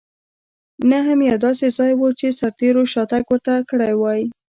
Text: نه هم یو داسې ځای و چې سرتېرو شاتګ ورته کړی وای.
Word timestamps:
نه 0.89 0.97
هم 1.07 1.19
یو 1.29 1.37
داسې 1.45 1.67
ځای 1.77 1.91
و 1.95 2.01
چې 2.19 2.27
سرتېرو 2.39 2.81
شاتګ 2.93 3.23
ورته 3.29 3.53
کړی 3.69 3.93
وای. 3.95 4.21